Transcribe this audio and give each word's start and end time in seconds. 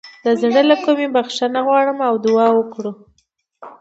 د 0.25 0.27
زړه 0.41 0.61
له 0.69 0.75
کومې 0.83 1.07
بخښنه 1.15 1.59
وغواړو 1.63 1.93
او 2.09 2.15
دعا 2.25 2.47
وکړو. 2.53 2.91